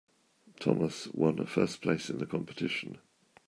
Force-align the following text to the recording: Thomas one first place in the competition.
Thomas 0.59 1.05
one 1.13 1.45
first 1.45 1.83
place 1.83 2.09
in 2.09 2.17
the 2.17 2.25
competition. 2.25 2.97